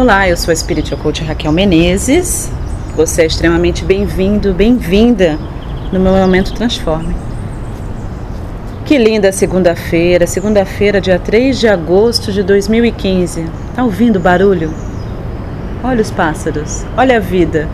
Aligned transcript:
Olá, 0.00 0.28
eu 0.28 0.36
sou 0.36 0.52
a 0.52 0.54
Spiritual 0.54 1.00
Coach 1.00 1.24
Raquel 1.24 1.50
Menezes. 1.50 2.48
Você 2.94 3.22
é 3.22 3.26
extremamente 3.26 3.84
bem-vindo, 3.84 4.54
bem-vinda 4.54 5.36
no 5.92 5.98
meu 5.98 6.12
Momento 6.12 6.54
Transforme. 6.54 7.16
Que 8.86 8.96
linda 8.96 9.32
segunda-feira, 9.32 10.24
segunda-feira, 10.24 11.00
dia 11.00 11.18
3 11.18 11.58
de 11.58 11.66
agosto 11.66 12.30
de 12.30 12.44
2015. 12.44 13.44
Tá 13.74 13.82
ouvindo 13.82 14.20
barulho? 14.20 14.72
Olha 15.82 16.00
os 16.00 16.12
pássaros, 16.12 16.86
olha 16.96 17.16
a 17.16 17.20
vida. 17.20 17.68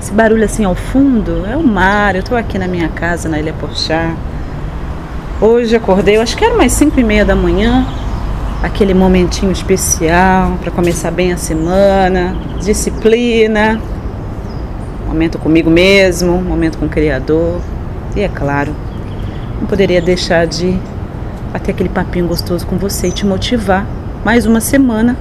Esse 0.00 0.12
barulho 0.12 0.44
assim 0.44 0.62
ao 0.62 0.76
fundo 0.76 1.44
é 1.44 1.56
o 1.56 1.62
mar. 1.64 2.14
Eu 2.14 2.22
tô 2.22 2.36
aqui 2.36 2.56
na 2.56 2.68
minha 2.68 2.88
casa, 2.88 3.28
na 3.28 3.40
Ilha 3.40 3.52
Porchá. 3.54 4.14
Hoje 5.40 5.74
acordei, 5.74 6.18
eu 6.18 6.22
acho 6.22 6.36
que 6.36 6.44
era 6.44 6.54
umas 6.54 6.70
5 6.70 7.00
e 7.00 7.02
meia 7.02 7.24
da 7.24 7.34
manhã, 7.34 7.84
aquele 8.62 8.92
momentinho 8.92 9.52
especial 9.52 10.56
para 10.60 10.70
começar 10.70 11.10
bem 11.10 11.32
a 11.32 11.36
semana, 11.36 12.36
disciplina, 12.60 13.80
momento 15.06 15.38
comigo 15.38 15.70
mesmo, 15.70 16.42
momento 16.42 16.78
com 16.78 16.86
o 16.86 16.88
Criador. 16.88 17.60
E 18.16 18.20
é 18.20 18.28
claro, 18.28 18.74
não 19.60 19.66
poderia 19.66 20.02
deixar 20.02 20.46
de 20.46 20.76
bater 21.52 21.70
aquele 21.70 21.88
papinho 21.88 22.26
gostoso 22.26 22.66
com 22.66 22.76
você 22.76 23.08
e 23.08 23.12
te 23.12 23.24
motivar. 23.24 23.86
Mais 24.24 24.44
uma 24.44 24.60
semana, 24.60 25.16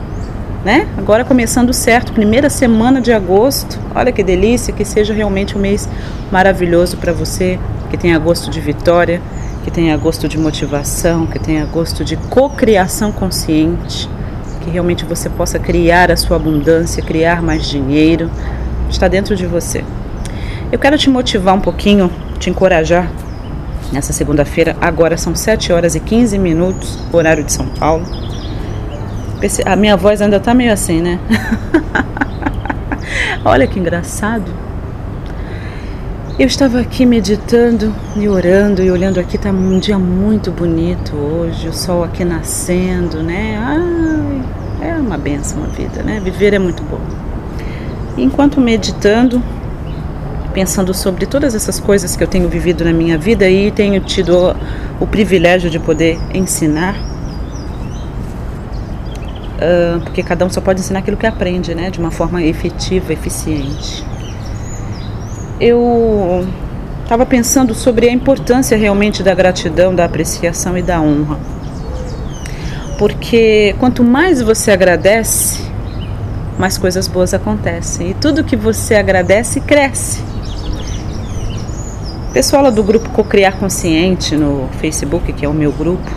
né? 0.66 0.88
Agora 0.98 1.24
começando 1.24 1.72
certo, 1.72 2.12
primeira 2.12 2.50
semana 2.50 3.00
de 3.00 3.14
agosto. 3.14 3.80
Olha 3.94 4.12
que 4.12 4.24
delícia, 4.24 4.74
que 4.74 4.84
seja 4.84 5.14
realmente 5.14 5.56
um 5.56 5.62
mês 5.62 5.88
maravilhoso 6.32 6.98
para 6.98 7.14
você, 7.14 7.60
que 7.92 7.98
tenha 7.98 8.18
gosto 8.18 8.50
de 8.50 8.60
vitória 8.60 9.22
que 9.68 9.72
tenha 9.72 9.98
gosto 9.98 10.30
de 10.30 10.38
motivação, 10.38 11.28
que 11.28 11.38
tenha 11.38 11.66
gosto 11.66 12.06
de 12.06 12.16
cocriação 12.16 13.12
consciente, 13.12 14.10
que 14.62 14.70
realmente 14.70 15.04
você 15.04 15.30
possa 15.30 15.60
criar 15.60 16.10
a 16.10 16.16
sua 16.16 16.38
abundância, 16.38 17.04
criar 17.04 17.42
mais 17.42 17.66
dinheiro, 17.68 18.32
está 18.90 19.10
dentro 19.10 19.36
de 19.36 19.46
você. 19.46 19.84
Eu 20.72 20.80
quero 20.80 20.98
te 20.98 21.10
motivar 21.10 21.54
um 21.54 21.60
pouquinho, 21.60 22.10
te 22.40 22.50
encorajar 22.50 23.12
nessa 23.92 24.14
segunda-feira. 24.14 24.74
Agora 24.80 25.18
são 25.18 25.36
7 25.36 25.74
horas 25.74 25.96
e 25.96 26.00
15 26.00 26.40
minutos, 26.40 26.98
horário 27.12 27.44
de 27.44 27.52
São 27.52 27.68
Paulo. 27.68 28.06
A 29.66 29.76
minha 29.76 29.98
voz 29.98 30.22
ainda 30.22 30.38
está 30.38 30.54
meio 30.54 30.72
assim, 30.72 31.02
né? 31.02 31.20
Olha 33.44 33.68
que 33.68 33.78
engraçado. 33.78 34.50
Eu 36.40 36.46
estava 36.46 36.80
aqui 36.80 37.04
meditando 37.04 37.92
e 38.16 38.30
orando 38.30 38.84
e 38.84 38.92
olhando 38.92 39.20
aqui, 39.20 39.40
tá 39.40 39.50
um 39.50 39.80
dia 39.80 39.98
muito 39.98 40.52
bonito 40.52 41.16
hoje, 41.16 41.68
o 41.68 41.74
sol 41.74 42.04
aqui 42.04 42.24
nascendo, 42.24 43.24
né? 43.24 43.58
Ai, 43.58 44.88
é 44.88 44.94
uma 44.94 45.18
benção 45.18 45.64
a 45.64 45.66
vida, 45.66 46.04
né? 46.04 46.20
Viver 46.20 46.54
é 46.54 46.60
muito 46.60 46.84
bom. 46.84 47.00
Enquanto 48.16 48.62
meditando, 48.62 49.42
pensando 50.54 50.94
sobre 50.94 51.26
todas 51.26 51.56
essas 51.56 51.80
coisas 51.80 52.16
que 52.16 52.24
eu 52.24 52.28
tenho 52.28 52.48
vivido 52.48 52.86
na 52.86 52.94
minha 52.94 53.18
vida 53.18 53.50
e 53.50 53.72
tenho 53.72 54.00
tido 54.02 54.38
o, 54.38 54.56
o 55.06 55.08
privilégio 55.08 55.72
de 55.72 55.80
poder 55.80 56.20
ensinar, 56.36 56.96
uh, 59.56 60.00
porque 60.02 60.22
cada 60.22 60.46
um 60.46 60.52
só 60.52 60.62
pode 60.62 60.82
ensinar 60.82 61.00
aquilo 61.00 61.18
que 61.18 61.26
aprende, 61.26 61.74
né? 61.74 61.90
De 61.90 61.98
uma 61.98 62.12
forma 62.12 62.44
efetiva, 62.44 63.12
eficiente 63.12 64.06
eu 65.60 66.48
estava 67.04 67.26
pensando 67.26 67.74
sobre 67.74 68.08
a 68.08 68.12
importância 68.12 68.78
realmente 68.78 69.24
da 69.24 69.34
gratidão, 69.34 69.94
da 69.94 70.06
apreciação 70.06 70.78
e 70.78 70.82
da 70.82 71.02
honra. 71.02 71.40
Porque 72.98 73.76
quanto 73.80 74.04
mais 74.04 74.42
você 74.42 74.72
agradece, 74.72 75.62
mais 76.58 76.78
coisas 76.78 77.08
boas 77.08 77.34
acontecem. 77.34 78.12
E 78.12 78.14
tudo 78.14 78.44
que 78.44 78.56
você 78.56 78.96
agradece 78.96 79.60
cresce. 79.62 80.22
Pessoal 82.34 82.72
do 82.72 82.84
grupo 82.84 83.10
Cocriar 83.10 83.58
Consciente 83.58 84.36
no 84.36 84.70
Facebook, 84.80 85.32
que 85.34 85.46
é 85.46 85.50
o 85.50 85.54
meu 85.54 85.72
grupo, 85.72 86.12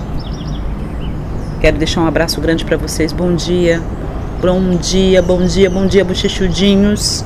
quero 1.60 1.78
deixar 1.78 2.02
um 2.02 2.06
abraço 2.06 2.40
grande 2.40 2.64
para 2.64 2.76
vocês. 2.76 3.12
Bom 3.12 3.34
dia, 3.34 3.80
bom 4.42 4.76
dia, 4.76 5.22
bom 5.22 5.44
dia, 5.44 5.70
bom 5.70 5.86
dia, 5.86 6.04
bochechudinhos 6.04 7.24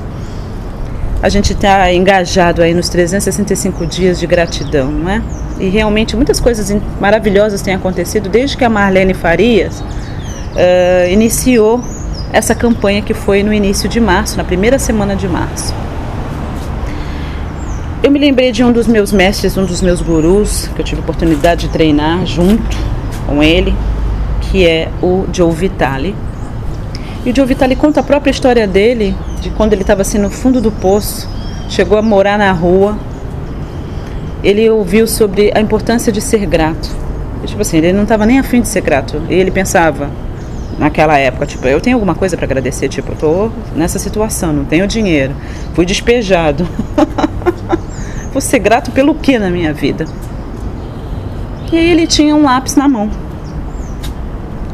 a 1.25 1.31
gente 1.31 1.55
está 1.55 1.91
engajado 1.91 2.61
aí 2.61 2.75
nos 2.75 2.91
365 2.91 3.87
dias 3.87 4.21
de 4.21 4.27
gratidão, 4.27 4.93
não 4.93 5.09
é? 5.09 5.23
E 5.59 5.71
realmente 5.71 6.15
muitas 6.15 6.39
coisas 6.39 6.71
maravilhosas 7.01 7.62
têm 7.62 7.73
acontecido 7.73 8.29
desde 8.29 8.59
que 8.59 8.62
a 8.62 8.69
Marlene 8.69 9.15
Farias 9.15 9.81
uh, 9.81 11.11
iniciou 11.11 11.83
essa 12.31 12.55
campanha 12.55 13.01
que 13.01 13.15
foi 13.15 13.43
no 13.43 13.55
início 13.55 13.89
de 13.89 14.01
março, 14.01 14.37
na 14.37 14.45
primeira 14.45 14.79
semana 14.79 15.17
de 15.17 15.27
março. 15.27 15.75
Eu 18.03 18.11
me 18.11 18.19
lembrei 18.19 18.53
de 18.53 18.62
um 18.62 18.71
dos 18.71 18.87
meus 18.87 19.11
mestres, 19.11 19.56
um 19.56 19.65
dos 19.65 19.81
meus 19.81 20.03
gurus, 20.03 20.69
que 20.75 20.83
eu 20.83 20.85
tive 20.85 21.01
oportunidade 21.01 21.69
de 21.69 21.73
treinar 21.73 22.27
junto 22.27 22.77
com 23.27 23.43
ele, 23.43 23.75
que 24.43 24.67
é 24.67 24.91
o 25.01 25.25
Joe 25.33 25.51
Vitale. 25.51 26.15
E 27.25 27.31
o 27.31 27.35
Joe 27.35 27.47
Vitale 27.47 27.75
conta 27.77 28.01
a 28.01 28.03
própria 28.03 28.31
história 28.31 28.67
dele, 28.67 29.17
de 29.44 29.50
quando 29.50 29.75
ele 29.75 29.82
estava 29.82 30.00
assim 30.00 30.16
no 30.16 30.31
fundo 30.31 30.60
do 30.60 30.72
poço, 30.72 31.28
chegou 31.69 31.99
a 31.99 32.03
morar 32.03 32.38
na 32.38 32.50
rua. 32.50 32.99
Ele 34.43 34.69
ouviu 34.71 35.06
sobre 35.06 35.53
a 35.55 35.60
importância 35.60 36.10
de 36.10 36.21
ser 36.21 36.47
grato. 36.47 36.91
E, 37.43 37.47
tipo 37.47 37.60
assim, 37.60 37.77
ele 37.77 37.93
não 37.93 38.05
estava 38.05 38.25
nem 38.25 38.38
afim 38.38 38.62
de 38.62 38.69
ser 38.69 38.81
grato. 38.81 39.21
E 39.28 39.34
ele 39.34 39.50
pensava, 39.50 40.10
naquela 40.78 41.19
época, 41.19 41.44
tipo, 41.44 41.66
eu 41.66 41.81
tenho 41.81 41.97
alguma 41.97 42.15
coisa 42.15 42.37
para 42.37 42.47
agradecer, 42.47 42.88
tipo, 42.88 43.12
eu 43.12 43.16
tô 43.16 43.50
nessa 43.77 43.99
situação, 43.99 44.53
não 44.53 44.65
tenho 44.65 44.87
dinheiro, 44.87 45.34
fui 45.75 45.84
despejado. 45.84 46.66
Vou 48.32 48.41
ser 48.41 48.59
grato 48.59 48.91
pelo 48.91 49.15
que 49.15 49.38
na 49.38 49.50
minha 49.50 49.72
vida? 49.72 50.06
E 51.71 51.76
aí 51.76 51.91
ele 51.91 52.06
tinha 52.06 52.34
um 52.34 52.43
lápis 52.43 52.76
na 52.76 52.88
mão. 52.88 53.11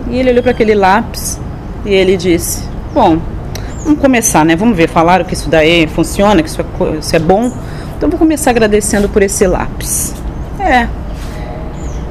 E 0.08 0.18
ele 0.18 0.30
olhou 0.30 0.42
para 0.42 0.52
aquele 0.52 0.74
lápis 0.74 1.40
e 1.84 1.92
ele 1.92 2.16
disse: 2.16 2.64
Bom, 2.94 3.18
vamos 3.84 4.00
começar, 4.00 4.44
né? 4.44 4.56
Vamos 4.56 4.76
ver. 4.76 4.88
Falaram 4.88 5.24
que 5.24 5.34
isso 5.34 5.48
daí 5.48 5.86
funciona, 5.86 6.42
que 6.42 6.48
isso 6.48 6.60
é, 6.60 6.98
isso 6.98 7.16
é 7.16 7.18
bom. 7.18 7.50
Então 7.96 8.08
vou 8.08 8.18
começar 8.18 8.50
agradecendo 8.50 9.08
por 9.08 9.22
esse 9.22 9.46
lápis. 9.46 10.14
É. 10.58 10.88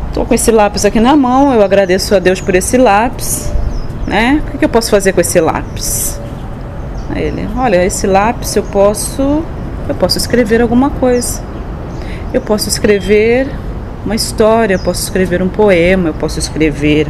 Estou 0.07 0.25
com 0.25 0.33
esse 0.33 0.51
lápis 0.51 0.85
aqui 0.85 0.99
na 0.99 1.15
mão, 1.15 1.53
eu 1.53 1.63
agradeço 1.63 2.15
a 2.15 2.19
Deus 2.19 2.41
por 2.41 2.55
esse 2.55 2.77
lápis. 2.77 3.51
Né? 4.07 4.41
O 4.47 4.51
que, 4.51 4.57
que 4.59 4.65
eu 4.65 4.69
posso 4.69 4.89
fazer 4.89 5.13
com 5.13 5.21
esse 5.21 5.39
lápis? 5.39 6.19
Aí 7.11 7.23
ele, 7.23 7.47
olha, 7.55 7.85
esse 7.85 8.07
lápis 8.07 8.55
eu 8.55 8.63
posso. 8.63 9.43
Eu 9.87 9.95
posso 9.95 10.17
escrever 10.17 10.61
alguma 10.61 10.89
coisa. 10.89 11.41
Eu 12.33 12.41
posso 12.41 12.69
escrever 12.69 13.47
uma 14.05 14.15
história, 14.15 14.75
eu 14.75 14.79
posso 14.79 15.03
escrever 15.03 15.41
um 15.41 15.49
poema, 15.49 16.09
eu 16.09 16.13
posso 16.13 16.37
escrever 16.37 17.07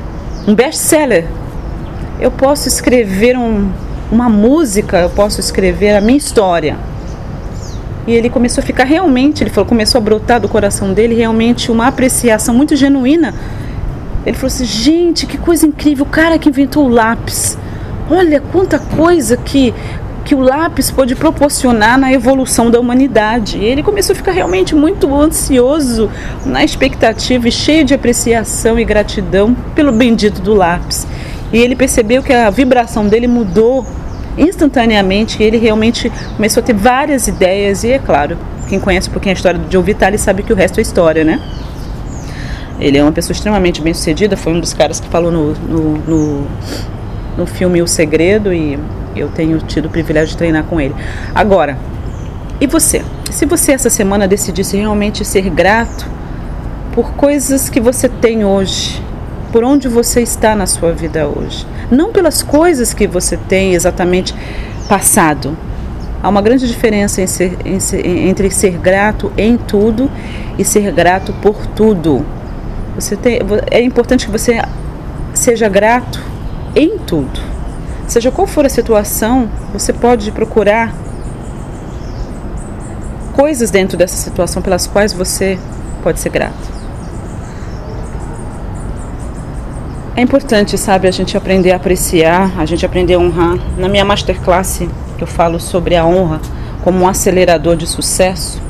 um 0.47 0.55
best-seller 0.55 1.25
eu 2.19 2.29
posso 2.29 2.67
escrever 2.67 3.37
um, 3.37 3.71
uma 4.11 4.27
música, 4.27 4.99
eu 4.99 5.09
posso 5.09 5.39
escrever 5.39 5.95
a 5.95 6.01
minha 6.01 6.17
história. 6.17 6.77
E 8.07 8.13
ele 8.13 8.29
começou 8.29 8.63
a 8.63 8.65
ficar 8.65 8.85
realmente, 8.85 9.43
ele 9.43 9.51
falou, 9.51 9.67
começou 9.67 9.99
a 9.99 10.01
brotar 10.01 10.39
do 10.39 10.49
coração 10.49 10.93
dele 10.93 11.13
realmente 11.13 11.71
uma 11.71 11.87
apreciação 11.87 12.55
muito 12.55 12.75
genuína. 12.75 13.35
Ele 14.25 14.35
falou 14.35 14.47
assim: 14.47 14.65
gente, 14.65 15.25
que 15.25 15.37
coisa 15.37 15.67
incrível, 15.67 16.05
o 16.05 16.09
cara 16.09 16.39
que 16.39 16.49
inventou 16.49 16.85
o 16.85 16.89
lápis. 16.89 17.57
Olha 18.09 18.41
quanta 18.41 18.79
coisa 18.79 19.37
que, 19.37 19.73
que 20.25 20.33
o 20.33 20.39
lápis 20.39 20.89
pode 20.89 21.15
proporcionar 21.15 21.99
na 21.99 22.11
evolução 22.11 22.71
da 22.71 22.79
humanidade. 22.79 23.59
E 23.59 23.65
ele 23.65 23.83
começou 23.83 24.13
a 24.13 24.15
ficar 24.15 24.31
realmente 24.31 24.73
muito 24.73 25.13
ansioso, 25.13 26.09
na 26.43 26.63
expectativa 26.63 27.47
e 27.47 27.51
cheio 27.51 27.85
de 27.85 27.93
apreciação 27.93 28.79
e 28.79 28.83
gratidão 28.83 29.55
pelo 29.75 29.91
bendito 29.91 30.41
do 30.41 30.55
lápis. 30.55 31.05
E 31.53 31.57
ele 31.57 31.75
percebeu 31.75 32.23
que 32.23 32.33
a 32.33 32.49
vibração 32.49 33.07
dele 33.07 33.27
mudou 33.27 33.85
instantaneamente, 34.39 35.41
ele 35.43 35.57
realmente 35.57 36.11
começou 36.35 36.61
a 36.61 36.65
ter 36.65 36.73
várias 36.73 37.27
ideias 37.27 37.83
e 37.83 37.91
é 37.91 37.99
claro, 37.99 38.37
quem 38.67 38.79
conhece 38.79 39.09
um 39.09 39.11
pouquinho 39.11 39.33
a 39.33 39.35
história 39.35 39.59
do 39.59 39.71
Joe 39.71 39.83
Vitale 39.83 40.17
sabe 40.17 40.43
que 40.43 40.53
o 40.53 40.55
resto 40.55 40.79
é 40.79 40.81
história, 40.81 41.23
né? 41.23 41.39
Ele 42.79 42.97
é 42.97 43.03
uma 43.03 43.11
pessoa 43.11 43.33
extremamente 43.33 43.81
bem 43.81 43.93
sucedida, 43.93 44.37
foi 44.37 44.53
um 44.53 44.59
dos 44.59 44.73
caras 44.73 44.99
que 44.99 45.09
falou 45.09 45.31
no, 45.31 45.53
no, 45.53 45.97
no, 45.97 46.47
no 47.37 47.45
filme 47.45 47.81
O 47.81 47.87
Segredo 47.87 48.53
e 48.53 48.79
eu 49.15 49.27
tenho 49.29 49.57
tido 49.59 49.87
o 49.87 49.89
privilégio 49.89 50.29
de 50.29 50.37
treinar 50.37 50.63
com 50.63 50.79
ele. 50.79 50.95
Agora, 51.35 51.77
e 52.61 52.67
você? 52.67 53.03
Se 53.31 53.45
você 53.45 53.73
essa 53.73 53.89
semana 53.89 54.27
decidisse 54.27 54.77
realmente 54.77 55.25
ser 55.25 55.49
grato 55.49 56.05
por 56.93 57.11
coisas 57.13 57.69
que 57.69 57.79
você 57.79 58.07
tem 58.07 58.45
hoje, 58.45 59.01
por 59.51 59.63
onde 59.63 59.87
você 59.87 60.21
está 60.21 60.55
na 60.55 60.67
sua 60.67 60.91
vida 60.91 61.27
hoje. 61.27 61.65
Não 61.91 62.11
pelas 62.11 62.41
coisas 62.41 62.93
que 62.93 63.07
você 63.07 63.37
tem 63.37 63.73
exatamente 63.73 64.33
passado. 64.87 65.57
Há 66.21 66.29
uma 66.29 66.41
grande 66.41 66.67
diferença 66.67 67.21
em 67.21 67.27
ser, 67.27 67.57
em 67.65 67.79
ser, 67.79 68.05
entre 68.05 68.51
ser 68.51 68.77
grato 68.77 69.31
em 69.37 69.57
tudo 69.57 70.09
e 70.57 70.65
ser 70.65 70.91
grato 70.91 71.33
por 71.41 71.65
tudo. 71.67 72.25
Você 72.95 73.15
tem, 73.15 73.39
é 73.71 73.81
importante 73.81 74.25
que 74.25 74.31
você 74.31 74.61
seja 75.33 75.69
grato 75.69 76.21
em 76.75 76.97
tudo. 76.97 77.39
Seja 78.07 78.31
qual 78.31 78.47
for 78.47 78.65
a 78.65 78.69
situação, 78.69 79.49
você 79.71 79.93
pode 79.93 80.31
procurar 80.31 80.93
coisas 83.33 83.71
dentro 83.71 83.97
dessa 83.97 84.17
situação 84.17 84.61
pelas 84.61 84.85
quais 84.85 85.13
você 85.13 85.57
pode 86.03 86.19
ser 86.19 86.29
grato. 86.29 86.78
É 90.19 90.21
importante, 90.21 90.77
sabe, 90.77 91.07
a 91.07 91.11
gente 91.11 91.37
aprender 91.37 91.71
a 91.71 91.77
apreciar, 91.77 92.51
a 92.57 92.65
gente 92.65 92.85
aprender 92.85 93.13
a 93.13 93.19
honrar. 93.19 93.57
Na 93.77 93.87
minha 93.87 94.03
masterclass, 94.03 94.81
que 95.17 95.23
eu 95.23 95.25
falo 95.25 95.61
sobre 95.61 95.95
a 95.95 96.05
honra 96.05 96.41
como 96.83 96.99
um 96.99 97.07
acelerador 97.07 97.77
de 97.77 97.87
sucesso, 97.87 98.61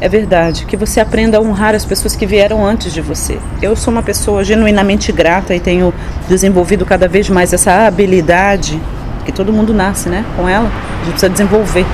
é 0.00 0.08
verdade 0.08 0.64
que 0.64 0.76
você 0.76 1.00
aprenda 1.00 1.38
a 1.38 1.40
honrar 1.40 1.74
as 1.74 1.84
pessoas 1.84 2.14
que 2.14 2.24
vieram 2.24 2.64
antes 2.64 2.92
de 2.92 3.00
você. 3.00 3.36
Eu 3.60 3.74
sou 3.74 3.92
uma 3.92 4.00
pessoa 4.00 4.44
genuinamente 4.44 5.10
grata 5.10 5.56
e 5.56 5.58
tenho 5.58 5.92
desenvolvido 6.28 6.86
cada 6.86 7.08
vez 7.08 7.28
mais 7.28 7.52
essa 7.52 7.88
habilidade 7.88 8.80
que 9.24 9.32
todo 9.32 9.52
mundo 9.52 9.74
nasce, 9.74 10.08
né? 10.08 10.24
Com 10.36 10.48
ela, 10.48 10.68
a 10.68 11.04
gente 11.04 11.14
precisa 11.14 11.30
desenvolver. 11.30 11.84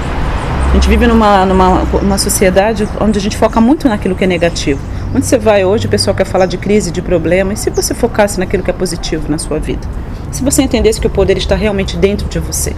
A 0.71 0.75
gente 0.75 0.87
vive 0.87 1.07
numa, 1.07 1.47
numa 1.47 1.81
uma 1.95 2.19
sociedade 2.19 2.87
onde 3.01 3.19
a 3.19 3.23
gente 3.23 3.39
foca 3.39 3.59
muito 3.59 3.89
naquilo 3.89 4.15
que 4.15 4.25
é 4.25 4.27
negativo. 4.27 4.83
Onde 5.17 5.27
você 5.27 5.39
vai 5.39 5.65
hoje, 5.65 5.87
o 5.87 5.89
pessoal 5.89 6.13
quer 6.13 6.27
falar 6.27 6.47
de 6.47 6.59
crise, 6.59 6.91
de 6.91 7.01
problema, 7.01 7.53
e 7.53 7.57
se 7.57 7.71
você 7.71 7.95
focasse 7.95 8.41
naquilo 8.41 8.65
que 8.65 8.71
é 8.71 8.75
positivo 8.75 9.31
na 9.31 9.39
sua 9.39 9.61
vida? 9.61 9.87
Se 10.33 10.43
você 10.43 10.61
entendesse 10.61 11.01
que 11.01 11.07
o 11.07 11.11
poder 11.11 11.37
está 11.37 11.55
realmente 11.55 11.97
dentro 11.97 12.29
de 12.29 12.41
você, 12.41 12.75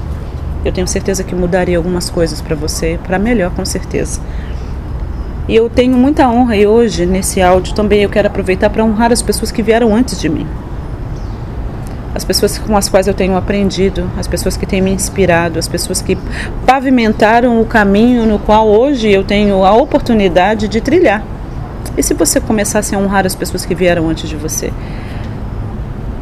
eu 0.63 0.71
tenho 0.71 0.87
certeza 0.87 1.25
que 1.25 1.35
mudaria 1.35 1.79
algumas 1.79 2.11
coisas 2.11 2.43
para 2.43 2.55
você, 2.55 3.01
para 3.03 3.19
melhor, 3.19 3.53
com 3.53 3.65
certeza. 3.65 4.21
E 5.49 5.57
eu 5.57 5.71
tenho 5.71 5.97
muita 5.97 6.29
honra 6.29 6.57
e 6.57 6.67
hoje 6.67 7.07
nesse 7.07 7.41
áudio 7.41 7.75
também 7.75 8.03
eu 8.03 8.11
quero 8.11 8.29
aproveitar 8.29 8.69
para 8.69 8.85
honrar 8.85 9.13
as 9.13 9.23
pessoas 9.23 9.51
que 9.51 9.63
vieram 9.63 9.95
antes 9.95 10.21
de 10.21 10.29
mim. 10.29 10.47
As 12.15 12.23
pessoas 12.23 12.59
com 12.59 12.77
as 12.77 12.87
quais 12.87 13.07
eu 13.07 13.15
tenho 13.15 13.35
aprendido, 13.35 14.11
as 14.19 14.27
pessoas 14.27 14.59
que 14.59 14.67
têm 14.67 14.83
me 14.83 14.91
inspirado, 14.91 15.59
as 15.59 15.69
pessoas 15.69 16.03
que 16.03 16.19
pavimentaram 16.67 17.59
o 17.63 17.65
caminho 17.65 18.27
no 18.27 18.39
qual 18.39 18.69
hoje 18.69 19.11
eu 19.11 19.25
tenho 19.25 19.65
a 19.65 19.73
oportunidade 19.73 20.69
de 20.69 20.83
trilhar. 20.83 21.25
E 21.97 22.03
se 22.03 22.15
você 22.15 22.41
começasse 22.41 22.95
a 22.95 22.99
honrar 22.99 23.27
as 23.27 23.35
pessoas 23.35 23.65
que 23.65 23.75
vieram 23.75 24.09
antes 24.09 24.29
de 24.29 24.37
você? 24.37 24.73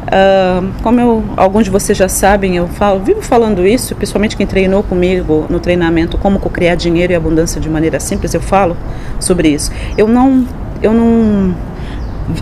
Uh, 0.05 0.71
como 0.83 1.01
eu, 1.01 1.23
alguns 1.35 1.65
de 1.65 1.71
vocês 1.71 1.97
já 1.97 2.07
sabem, 2.07 2.55
eu 2.55 2.67
falo, 2.67 2.99
vivo 2.99 3.21
falando 3.21 3.65
isso, 3.65 3.95
principalmente 3.95 4.37
quem 4.37 4.45
treinou 4.45 4.83
comigo 4.83 5.47
no 5.49 5.59
treinamento 5.59 6.15
Como 6.17 6.39
Criar 6.39 6.75
Dinheiro 6.75 7.11
e 7.11 7.15
Abundância 7.15 7.59
de 7.59 7.67
Maneira 7.67 7.99
Simples, 7.99 8.33
eu 8.33 8.39
falo 8.39 8.77
sobre 9.19 9.49
isso. 9.49 9.71
Eu 9.97 10.07
não, 10.07 10.45
eu 10.81 10.93
não 10.93 11.55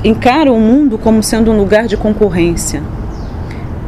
encaro 0.04 0.54
o 0.54 0.60
mundo 0.60 0.98
como 0.98 1.24
sendo 1.24 1.52
um 1.52 1.58
lugar 1.58 1.88
de 1.88 1.96
concorrência, 1.96 2.84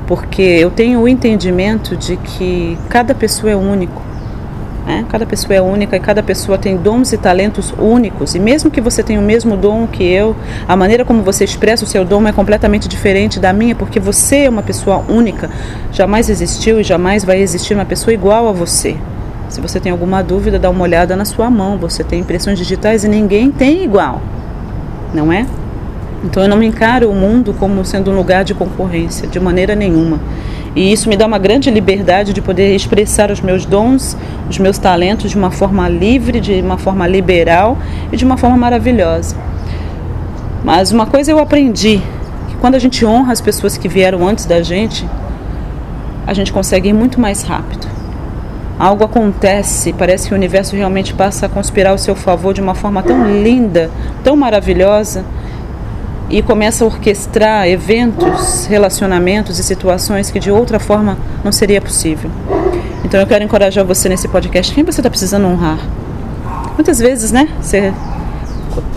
porque 0.07 0.41
eu 0.41 0.71
tenho 0.71 1.01
o 1.01 1.07
entendimento 1.07 1.95
de 1.97 2.15
que 2.15 2.77
cada 2.89 3.13
pessoa 3.13 3.51
é 3.51 3.55
único. 3.55 4.01
Né? 4.85 5.05
Cada 5.09 5.25
pessoa 5.25 5.55
é 5.55 5.61
única 5.61 5.95
e 5.95 5.99
cada 5.99 6.21
pessoa 6.21 6.57
tem 6.57 6.77
dons 6.77 7.11
e 7.11 7.17
talentos 7.17 7.73
únicos. 7.77 8.35
E 8.35 8.39
mesmo 8.39 8.69
que 8.69 8.79
você 8.79 9.01
tenha 9.01 9.19
o 9.19 9.23
mesmo 9.23 9.57
dom 9.57 9.87
que 9.87 10.03
eu, 10.03 10.35
a 10.67 10.75
maneira 10.75 11.03
como 11.03 11.23
você 11.23 11.43
expressa 11.43 11.83
o 11.83 11.87
seu 11.87 12.05
dom 12.05 12.27
é 12.27 12.31
completamente 12.31 12.87
diferente 12.87 13.39
da 13.39 13.51
minha, 13.51 13.73
porque 13.73 13.99
você 13.99 14.45
é 14.45 14.49
uma 14.49 14.61
pessoa 14.61 15.03
única. 15.09 15.49
Jamais 15.91 16.29
existiu 16.29 16.79
e 16.79 16.83
jamais 16.83 17.25
vai 17.25 17.39
existir 17.39 17.73
uma 17.73 17.85
pessoa 17.85 18.13
igual 18.13 18.47
a 18.47 18.51
você. 18.51 18.95
Se 19.49 19.61
você 19.61 19.79
tem 19.79 19.91
alguma 19.91 20.23
dúvida, 20.23 20.59
dá 20.59 20.69
uma 20.69 20.83
olhada 20.83 21.15
na 21.15 21.25
sua 21.25 21.49
mão. 21.49 21.77
Você 21.77 22.03
tem 22.03 22.19
impressões 22.19 22.57
digitais 22.57 23.03
e 23.03 23.07
ninguém 23.07 23.51
tem 23.51 23.83
igual, 23.83 24.21
não 25.13 25.31
é? 25.31 25.45
Então 26.23 26.41
eu 26.41 26.49
não 26.49 26.57
me 26.57 26.65
encaro 26.65 27.09
o 27.09 27.15
mundo 27.15 27.53
como 27.53 27.85
sendo 27.85 28.11
um 28.11 28.15
lugar 28.15 28.43
de 28.43 28.53
concorrência, 28.53 29.27
de 29.27 29.39
maneira 29.39 29.75
nenhuma. 29.75 30.19
E 30.75 30.91
isso 30.91 31.07
me 31.07 31.15
dá 31.15 31.25
uma 31.25 31.37
grande 31.39 31.71
liberdade 31.71 32.33
de 32.33 32.41
poder 32.41 32.75
expressar 32.75 33.31
os 33.31 33.39
meus 33.39 33.65
dons, 33.65 34.17
os 34.49 34.59
meus 34.59 34.77
talentos 34.77 35.31
de 35.31 35.37
uma 35.37 35.49
forma 35.49 35.87
livre, 35.87 36.41
de 36.41 36.59
uma 36.59 36.77
forma 36.77 37.07
liberal 37.07 37.77
e 38.11 38.17
de 38.17 38.25
uma 38.25 38.35
forma 38.35 38.57
maravilhosa. 38.57 39.37
Mas 40.65 40.91
uma 40.91 41.05
coisa 41.05 41.31
eu 41.31 41.39
aprendi, 41.39 42.01
que 42.49 42.57
quando 42.57 42.75
a 42.75 42.79
gente 42.79 43.05
honra 43.05 43.31
as 43.31 43.39
pessoas 43.39 43.77
que 43.77 43.87
vieram 43.87 44.27
antes 44.27 44.45
da 44.45 44.61
gente, 44.61 45.07
a 46.27 46.33
gente 46.33 46.51
consegue 46.51 46.89
ir 46.89 46.93
muito 46.93 47.21
mais 47.21 47.43
rápido. 47.43 47.87
Algo 48.77 49.05
acontece, 49.05 49.93
parece 49.93 50.27
que 50.27 50.33
o 50.33 50.37
universo 50.37 50.75
realmente 50.75 51.13
passa 51.13 51.45
a 51.45 51.49
conspirar 51.49 51.91
ao 51.91 51.97
seu 51.97 52.15
favor 52.15 52.53
de 52.53 52.59
uma 52.59 52.75
forma 52.75 53.01
tão 53.01 53.41
linda, 53.41 53.89
tão 54.23 54.35
maravilhosa, 54.35 55.23
e 56.35 56.41
começa 56.41 56.83
a 56.83 56.87
orquestrar 56.87 57.65
eventos, 57.65 58.65
relacionamentos 58.65 59.57
e 59.57 59.63
situações 59.63 60.29
que 60.29 60.37
de 60.37 60.51
outra 60.51 60.79
forma 60.79 61.17
não 61.45 61.51
seria 61.53 61.79
possível. 61.79 62.29
Então 63.05 63.21
eu 63.21 63.25
quero 63.25 63.41
encorajar 63.41 63.85
você 63.85 64.09
nesse 64.09 64.27
podcast. 64.27 64.73
Quem 64.73 64.83
você 64.83 64.99
está 64.99 65.09
precisando 65.09 65.47
honrar? 65.47 65.79
Muitas 66.73 66.99
vezes, 66.99 67.31
né? 67.31 67.47
Você, 67.61 67.93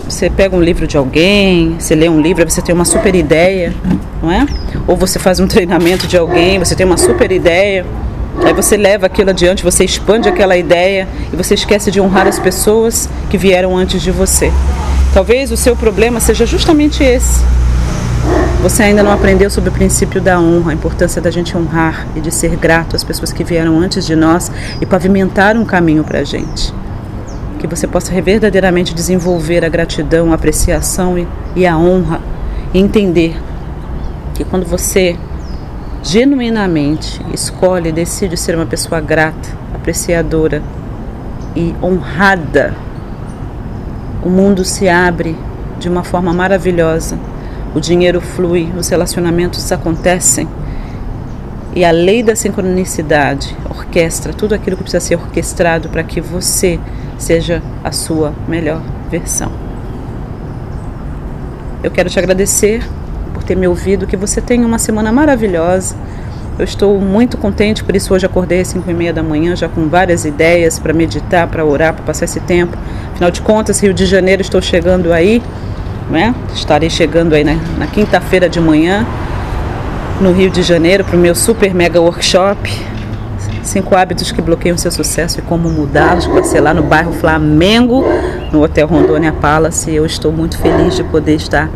você 0.03 0.29
pega 0.29 0.53
um 0.53 0.61
livro 0.61 0.85
de 0.85 0.97
alguém, 0.97 1.77
você 1.79 1.95
lê 1.95 2.09
um 2.09 2.19
livro, 2.19 2.43
você 2.43 2.61
tem 2.61 2.75
uma 2.75 2.83
super 2.83 3.15
ideia, 3.15 3.73
não 4.21 4.29
é? 4.29 4.45
Ou 4.85 4.97
você 4.97 5.17
faz 5.17 5.39
um 5.39 5.47
treinamento 5.47 6.07
de 6.07 6.17
alguém, 6.17 6.59
você 6.59 6.75
tem 6.75 6.85
uma 6.85 6.97
super 6.97 7.31
ideia. 7.31 7.85
Aí 8.43 8.53
você 8.53 8.75
leva 8.75 9.05
aquilo 9.05 9.29
adiante, 9.29 9.63
você 9.63 9.85
expande 9.85 10.27
aquela 10.27 10.57
ideia 10.57 11.07
e 11.31 11.37
você 11.37 11.53
esquece 11.53 11.89
de 11.89 12.01
honrar 12.01 12.27
as 12.27 12.37
pessoas 12.37 13.09
que 13.29 13.37
vieram 13.37 13.77
antes 13.77 14.01
de 14.01 14.11
você. 14.11 14.51
Talvez 15.13 15.51
o 15.51 15.57
seu 15.57 15.75
problema 15.75 16.19
seja 16.19 16.45
justamente 16.45 17.03
esse. 17.03 17.43
Você 18.61 18.83
ainda 18.83 19.01
não 19.01 19.11
aprendeu 19.11 19.49
sobre 19.49 19.69
o 19.69 19.73
princípio 19.73 20.21
da 20.21 20.39
honra, 20.39 20.71
a 20.71 20.73
importância 20.73 21.21
da 21.21 21.31
gente 21.31 21.57
honrar 21.57 22.07
e 22.15 22.21
de 22.21 22.29
ser 22.29 22.55
grato 22.55 22.95
às 22.95 23.03
pessoas 23.03 23.31
que 23.31 23.43
vieram 23.43 23.79
antes 23.79 24.05
de 24.05 24.15
nós 24.15 24.51
e 24.79 24.85
pavimentar 24.85 25.57
um 25.57 25.65
caminho 25.65 26.03
para 26.03 26.19
a 26.19 26.23
gente. 26.23 26.73
Que 27.57 27.65
você 27.65 27.87
possa 27.87 28.11
verdadeiramente 28.21 28.93
desenvolver 28.93 29.65
a 29.65 29.69
gratidão, 29.69 30.31
a 30.31 30.35
apreciação 30.35 31.17
e, 31.17 31.27
e 31.55 31.65
a 31.65 31.77
honra 31.77 32.21
e 32.73 32.79
entender 32.79 33.35
que 34.35 34.43
quando 34.43 34.65
você 34.65 35.17
genuinamente 36.03 37.19
escolhe 37.33 37.89
e 37.89 37.93
decide 37.93 38.37
ser 38.37 38.55
uma 38.55 38.65
pessoa 38.65 39.01
grata, 39.01 39.49
apreciadora 39.73 40.61
e 41.55 41.73
honrada 41.81 42.75
o 44.23 44.29
mundo 44.29 44.65
se 44.65 44.89
abre 44.89 45.35
de 45.79 45.87
uma 45.87 46.03
forma 46.03 46.33
maravilhosa. 46.33 47.17
O 47.73 47.79
dinheiro 47.79 48.19
flui, 48.19 48.71
os 48.77 48.89
relacionamentos 48.89 49.71
acontecem. 49.71 50.47
E 51.75 51.85
a 51.85 51.91
lei 51.91 52.23
da 52.23 52.35
sincronicidade 52.35 53.55
orquestra 53.69 54.33
tudo 54.33 54.55
aquilo 54.55 54.75
que 54.75 54.83
precisa 54.83 55.05
ser 55.05 55.15
orquestrado 55.15 55.87
para 55.89 56.03
que 56.03 56.19
você 56.19 56.79
seja 57.17 57.61
a 57.83 57.91
sua 57.91 58.33
melhor 58.47 58.81
versão. 59.09 59.51
Eu 61.83 61.91
quero 61.91 62.09
te 62.09 62.19
agradecer 62.19 62.83
por 63.33 63.43
ter 63.43 63.55
me 63.55 63.67
ouvido, 63.67 64.07
que 64.07 64.17
você 64.17 64.41
tenha 64.41 64.65
uma 64.65 64.79
semana 64.79 65.11
maravilhosa 65.11 65.95
eu 66.59 66.65
estou 66.65 66.99
muito 66.99 67.37
contente, 67.37 67.85
por 67.85 67.95
isso 67.95 68.13
hoje 68.13 68.25
acordei 68.25 68.59
às 68.59 68.67
5 68.67 68.91
e 68.91 68.93
meia 68.93 69.13
da 69.13 69.23
manhã, 69.23 69.55
já 69.55 69.69
com 69.69 69.87
várias 69.87 70.25
ideias 70.25 70.77
para 70.77 70.91
meditar, 70.91 71.47
para 71.47 71.63
orar, 71.63 71.93
para 71.93 72.03
passar 72.03 72.25
esse 72.25 72.41
tempo. 72.41 72.77
Afinal 73.13 73.31
de 73.31 73.39
contas, 73.39 73.79
Rio 73.81 73.93
de 73.93 74.05
Janeiro, 74.05 74.41
estou 74.41 74.61
chegando 74.61 75.13
aí, 75.13 75.41
né? 76.09 76.35
Estarei 76.53 76.89
chegando 76.89 77.33
aí 77.33 77.45
na, 77.45 77.55
na 77.77 77.87
quinta-feira 77.87 78.49
de 78.49 78.59
manhã, 78.59 79.07
no 80.19 80.33
Rio 80.33 80.49
de 80.49 80.61
Janeiro, 80.61 81.05
para 81.05 81.15
o 81.15 81.19
meu 81.19 81.33
super 81.33 81.73
mega 81.73 82.01
workshop. 82.01 82.69
Cinco 83.63 83.95
hábitos 83.95 84.29
que 84.31 84.41
bloqueiam 84.41 84.77
seu 84.77 84.91
sucesso 84.91 85.39
e 85.39 85.41
como 85.41 85.69
mudá-los. 85.69 86.25
Vai 86.25 86.43
ser 86.43 86.59
lá 86.59 86.73
no 86.73 86.83
bairro 86.83 87.13
Flamengo, 87.13 88.03
no 88.51 88.61
Hotel 88.61 88.85
Rondônia 88.85 89.31
Palace. 89.31 89.93
Eu 89.93 90.05
estou 90.05 90.31
muito 90.31 90.57
feliz 90.57 90.93
de 90.93 91.05
poder 91.05 91.35
estar 91.35 91.69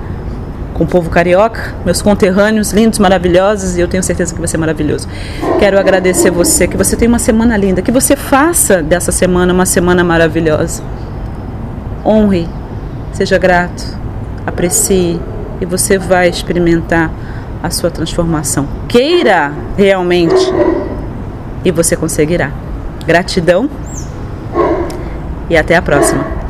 com 0.74 0.84
o 0.84 0.88
povo 0.88 1.10
carioca, 1.10 1.74
meus 1.86 2.02
conterrâneos 2.02 2.72
lindos, 2.72 3.00
maravilhosos, 3.00 3.78
e 3.78 3.82
eu 3.82 3.88
tenho 3.88 4.04
certeza 4.04 4.34
que 4.34 4.40
vai 4.40 4.48
ser 4.48 4.58
maravilhoso. 4.58 5.08
Quero 5.60 5.80
agradecer 5.80 6.32
você, 6.32 6.68
que 6.68 6.76
você 6.76 6.96
tenha 6.96 7.10
uma 7.10 7.20
semana 7.20 7.56
linda, 7.56 7.82
que 7.82 7.92
você 7.92 8.16
faça 8.16 8.82
dessa 8.82 9.12
semana 9.12 9.54
uma 9.54 9.66
semana 9.66 10.04
maravilhosa. 10.04 10.84
Honre, 12.06 12.48
seja 13.14 13.38
grato, 13.38 13.98
aprecie 14.46 15.20
e 15.62 15.66
você 15.66 15.98
vai 15.98 16.28
experimentar 16.28 17.12
a 17.62 17.70
sua 17.70 17.90
transformação. 17.90 18.68
Queira 18.88 19.54
realmente 19.78 20.52
e 21.64 21.72
você 21.72 21.96
conseguirá. 21.96 22.52
Gratidão 23.06 23.70
e 25.50 25.56
até 25.56 25.76
a 25.76 25.82
próxima. 25.82 26.43